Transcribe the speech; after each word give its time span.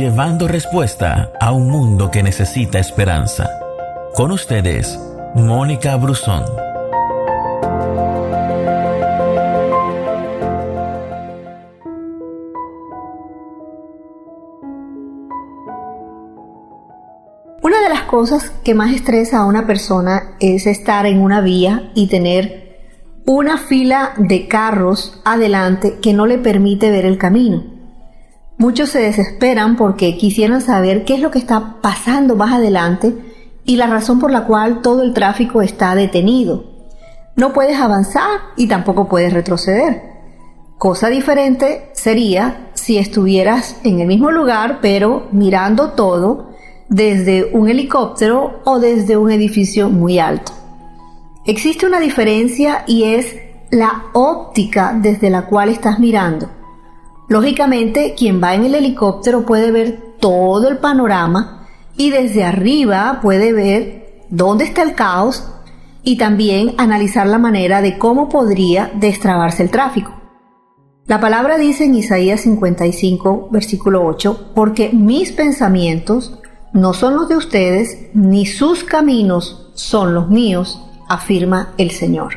llevando 0.00 0.48
respuesta 0.48 1.30
a 1.38 1.52
un 1.52 1.68
mundo 1.68 2.10
que 2.10 2.22
necesita 2.22 2.78
esperanza. 2.78 3.50
Con 4.14 4.32
ustedes, 4.32 4.98
Mónica 5.34 5.94
Brusón. 5.96 6.42
Una 17.62 17.82
de 17.82 17.88
las 17.90 18.04
cosas 18.04 18.50
que 18.64 18.72
más 18.72 18.94
estresa 18.94 19.40
a 19.40 19.44
una 19.44 19.66
persona 19.66 20.34
es 20.40 20.66
estar 20.66 21.04
en 21.04 21.20
una 21.20 21.42
vía 21.42 21.92
y 21.94 22.08
tener 22.08 22.88
una 23.26 23.58
fila 23.58 24.14
de 24.16 24.48
carros 24.48 25.20
adelante 25.26 25.98
que 26.00 26.14
no 26.14 26.24
le 26.24 26.38
permite 26.38 26.90
ver 26.90 27.04
el 27.04 27.18
camino. 27.18 27.69
Muchos 28.60 28.90
se 28.90 28.98
desesperan 28.98 29.74
porque 29.74 30.18
quisieran 30.18 30.60
saber 30.60 31.06
qué 31.06 31.14
es 31.14 31.20
lo 31.20 31.30
que 31.30 31.38
está 31.38 31.76
pasando 31.80 32.36
más 32.36 32.52
adelante 32.52 33.16
y 33.64 33.76
la 33.76 33.86
razón 33.86 34.18
por 34.18 34.30
la 34.30 34.44
cual 34.44 34.82
todo 34.82 35.02
el 35.02 35.14
tráfico 35.14 35.62
está 35.62 35.94
detenido. 35.94 36.64
No 37.36 37.54
puedes 37.54 37.80
avanzar 37.80 38.28
y 38.58 38.68
tampoco 38.68 39.08
puedes 39.08 39.32
retroceder. 39.32 40.02
Cosa 40.76 41.08
diferente 41.08 41.88
sería 41.94 42.68
si 42.74 42.98
estuvieras 42.98 43.76
en 43.82 44.00
el 44.00 44.06
mismo 44.06 44.30
lugar 44.30 44.80
pero 44.82 45.28
mirando 45.32 45.92
todo 45.92 46.50
desde 46.90 47.48
un 47.54 47.70
helicóptero 47.70 48.60
o 48.66 48.78
desde 48.78 49.16
un 49.16 49.30
edificio 49.30 49.88
muy 49.88 50.18
alto. 50.18 50.52
Existe 51.46 51.86
una 51.86 51.98
diferencia 51.98 52.84
y 52.86 53.04
es 53.04 53.36
la 53.70 54.02
óptica 54.12 54.94
desde 54.94 55.30
la 55.30 55.46
cual 55.46 55.70
estás 55.70 55.98
mirando. 55.98 56.59
Lógicamente, 57.30 58.16
quien 58.18 58.42
va 58.42 58.56
en 58.56 58.64
el 58.64 58.74
helicóptero 58.74 59.46
puede 59.46 59.70
ver 59.70 60.16
todo 60.18 60.68
el 60.68 60.78
panorama 60.78 61.68
y 61.96 62.10
desde 62.10 62.42
arriba 62.42 63.20
puede 63.22 63.52
ver 63.52 64.24
dónde 64.30 64.64
está 64.64 64.82
el 64.82 64.96
caos 64.96 65.44
y 66.02 66.18
también 66.18 66.74
analizar 66.76 67.28
la 67.28 67.38
manera 67.38 67.82
de 67.82 67.98
cómo 67.98 68.28
podría 68.28 68.90
destrabarse 68.94 69.62
el 69.62 69.70
tráfico. 69.70 70.12
La 71.06 71.20
palabra 71.20 71.56
dice 71.56 71.84
en 71.84 71.94
Isaías 71.94 72.40
55, 72.40 73.48
versículo 73.52 74.04
8, 74.04 74.50
porque 74.52 74.90
mis 74.92 75.30
pensamientos 75.30 76.36
no 76.72 76.94
son 76.94 77.14
los 77.14 77.28
de 77.28 77.36
ustedes, 77.36 78.08
ni 78.12 78.44
sus 78.44 78.82
caminos 78.82 79.70
son 79.74 80.14
los 80.14 80.28
míos, 80.30 80.82
afirma 81.08 81.74
el 81.78 81.92
Señor. 81.92 82.34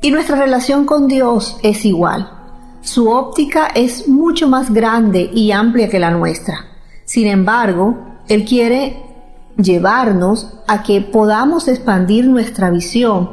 Y 0.00 0.10
nuestra 0.10 0.36
relación 0.36 0.86
con 0.86 1.06
Dios 1.06 1.58
es 1.62 1.84
igual. 1.84 2.39
Su 2.82 3.10
óptica 3.10 3.68
es 3.74 4.08
mucho 4.08 4.48
más 4.48 4.72
grande 4.72 5.30
y 5.32 5.52
amplia 5.52 5.88
que 5.88 5.98
la 5.98 6.10
nuestra. 6.10 6.66
Sin 7.04 7.26
embargo, 7.26 7.98
Él 8.28 8.44
quiere 8.44 9.02
llevarnos 9.56 10.58
a 10.66 10.82
que 10.82 11.00
podamos 11.00 11.68
expandir 11.68 12.26
nuestra 12.26 12.70
visión 12.70 13.32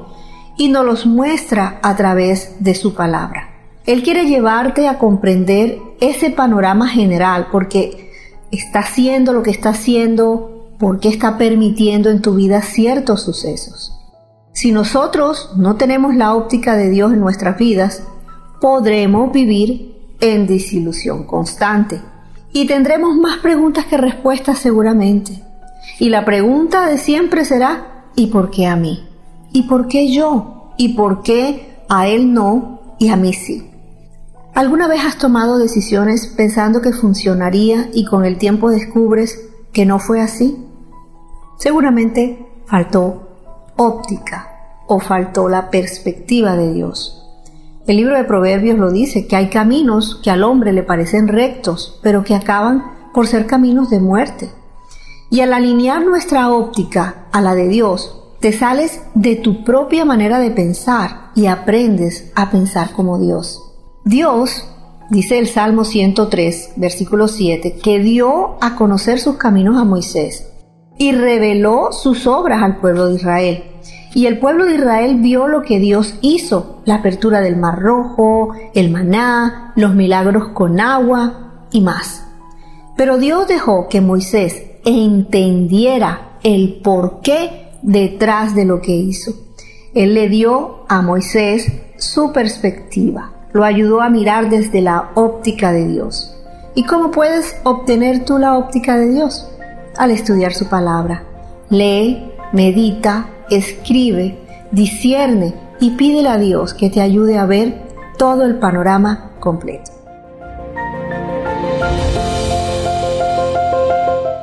y 0.58 0.70
nos 0.70 0.86
los 0.86 1.06
muestra 1.06 1.80
a 1.82 1.96
través 1.96 2.56
de 2.60 2.76
su 2.76 2.94
palabra. 2.94 3.50
Él 3.86 4.04
quiere 4.04 4.26
llevarte 4.26 4.88
a 4.88 4.98
comprender 4.98 5.80
ese 6.02 6.30
panorama 6.30 6.90
general 6.90 7.48
porque 7.52 8.12
está 8.52 8.80
haciendo 8.80 9.32
lo 9.32 9.44
que 9.44 9.52
está 9.52 9.70
haciendo, 9.70 10.74
porque 10.78 11.08
está 11.08 11.38
permitiendo 11.38 12.10
en 12.10 12.22
tu 12.22 12.36
vida 12.36 12.62
ciertos 12.62 13.22
sucesos. 13.24 13.94
Si 14.52 14.72
nosotros 14.72 15.52
no 15.56 15.76
tenemos 15.76 16.16
la 16.16 16.34
óptica 16.34 16.76
de 16.76 16.90
Dios 16.90 17.14
en 17.14 17.20
nuestras 17.20 17.58
vidas, 17.58 18.04
podremos 18.60 19.32
vivir 19.32 20.16
en 20.20 20.48
desilusión 20.48 21.26
constante 21.26 22.02
y 22.54 22.66
tendremos 22.66 23.16
más 23.16 23.38
preguntas 23.38 23.86
que 23.86 23.98
respuestas 23.98 24.60
seguramente. 24.60 25.44
Y 26.00 26.10
la 26.10 26.26
pregunta 26.26 26.88
de 26.88 26.98
siempre 26.98 27.46
será, 27.46 28.06
¿y 28.16 28.28
por 28.28 28.50
qué 28.50 28.68
a 28.68 28.76
mí? 28.76 29.08
¿Y 29.54 29.64
por 29.64 29.88
qué 29.88 30.12
yo? 30.12 30.74
¿Y 30.78 30.90
por 30.90 31.22
qué 31.22 31.78
a 31.90 32.08
él 32.08 32.34
no 32.34 32.96
y 33.00 33.10
a 33.10 33.16
mí 33.16 33.34
sí? 33.34 33.70
¿Alguna 34.54 34.88
vez 34.88 35.06
has 35.06 35.18
tomado 35.18 35.60
decisiones 35.60 36.34
pensando 36.36 36.82
que 36.82 36.92
funcionaría 36.92 37.90
y 37.94 38.06
con 38.06 38.26
el 38.26 38.38
tiempo 38.38 38.72
descubres 38.72 39.40
que 39.72 39.86
no 39.86 40.00
fue 40.00 40.20
así? 40.20 40.66
Seguramente 41.58 42.48
faltó 42.66 43.28
óptica 43.76 44.84
o 44.88 45.00
faltó 45.00 45.48
la 45.48 45.70
perspectiva 45.70 46.56
de 46.56 46.74
Dios. 46.74 47.27
El 47.88 47.96
libro 47.96 48.18
de 48.18 48.26
Proverbios 48.26 48.78
lo 48.78 48.92
dice, 48.92 49.28
que 49.28 49.38
hay 49.38 49.48
caminos 49.48 50.20
que 50.22 50.30
al 50.30 50.44
hombre 50.44 50.74
le 50.74 50.84
parecen 50.84 51.30
rectos, 51.30 52.00
pero 52.04 52.26
que 52.26 52.36
acaban 52.36 52.84
por 53.14 53.28
ser 53.28 53.46
caminos 53.46 53.90
de 53.90 54.02
muerte. 54.02 54.50
Y 55.30 55.40
al 55.40 55.54
alinear 55.54 56.06
nuestra 56.06 56.52
óptica 56.52 57.28
a 57.32 57.40
la 57.40 57.56
de 57.56 57.70
Dios, 57.70 58.36
te 58.42 58.52
sales 58.52 59.02
de 59.16 59.38
tu 59.38 59.64
propia 59.64 60.04
manera 60.04 60.40
de 60.40 60.52
pensar 60.52 61.32
y 61.34 61.46
aprendes 61.46 62.30
a 62.36 62.52
pensar 62.52 62.92
como 62.92 63.20
Dios. 63.20 63.64
Dios, 64.04 64.68
dice 65.10 65.40
el 65.40 65.48
Salmo 65.48 65.86
103, 65.86 66.74
versículo 66.76 67.30
7, 67.30 67.78
que 67.82 68.00
dio 68.00 68.58
a 68.60 68.76
conocer 68.76 69.18
sus 69.18 69.38
caminos 69.38 69.78
a 69.78 69.86
Moisés 69.86 70.46
y 70.98 71.14
reveló 71.14 71.94
sus 71.94 72.28
obras 72.28 72.62
al 72.64 72.82
pueblo 72.82 73.08
de 73.08 73.16
Israel. 73.16 73.64
Y 74.14 74.26
el 74.26 74.40
pueblo 74.40 74.66
de 74.66 74.76
Israel 74.76 75.18
vio 75.20 75.48
lo 75.48 75.62
que 75.62 75.80
Dios 75.80 76.16
hizo, 76.22 76.82
la 76.86 76.96
apertura 76.96 77.42
del 77.42 77.58
mar 77.58 77.80
rojo, 77.80 78.54
el 78.74 78.90
maná, 78.90 79.74
los 79.76 79.94
milagros 79.94 80.50
con 80.50 80.80
agua 80.80 81.68
y 81.72 81.82
más. 81.82 82.24
Pero 82.96 83.18
Dios 83.18 83.48
dejó 83.48 83.88
que 83.90 84.02
Moisés 84.02 84.64
entendiera 84.86 86.38
el 86.44 86.80
porqué 86.84 87.68
detrás 87.82 88.56
de 88.56 88.66
lo 88.66 88.82
que 88.82 88.96
hizo. 88.96 89.34
Él 89.94 90.14
le 90.14 90.30
dio 90.30 90.86
a 90.88 91.02
Moisés 91.02 91.72
su 91.98 92.32
perspectiva, 92.32 93.32
lo 93.54 93.64
ayudó 93.64 94.02
a 94.02 94.10
mirar 94.10 94.50
desde 94.50 94.82
la 94.82 95.12
óptica 95.16 95.72
de 95.72 95.88
Dios. 95.88 96.34
¿Y 96.76 96.84
cómo 96.84 97.12
puedes 97.12 97.56
obtener 97.64 98.24
tú 98.24 98.38
la 98.38 98.58
óptica 98.58 98.98
de 98.98 99.12
Dios? 99.12 99.50
Al 99.98 100.12
estudiar 100.12 100.54
su 100.54 100.68
palabra. 100.70 101.24
Lee, 101.70 102.32
medita, 102.54 103.30
escribe, 103.50 104.38
discierne 104.72 105.54
y 105.80 105.92
pídele 105.92 106.30
a 106.30 106.38
Dios 106.38 106.74
que 106.74 106.90
te 106.90 107.02
ayude 107.02 107.38
a 107.38 107.46
ver 107.46 107.82
todo 108.18 108.46
el 108.46 108.56
panorama 108.56 109.32
completo. 109.40 109.92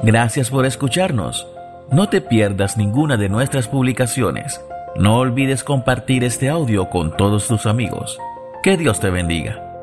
Gracias 0.03 0.50
por 0.50 0.66
escucharnos. 0.66 1.47
No 1.91 2.09
te 2.09 2.20
pierdas 2.20 2.76
ninguna 2.76 3.16
de 3.16 3.28
nuestras 3.28 3.69
publicaciones. 3.69 4.60
No 4.97 5.19
olvides 5.19 5.65
compartir 5.65 6.25
este 6.25 6.48
audio 6.48 6.91
con 6.91 7.16
todos 7.16 7.48
tus 7.48 7.66
amigos. 7.66 8.19
Que 8.62 8.76
Dios 8.76 9.00
te 9.00 9.10
bendiga. 9.10 9.74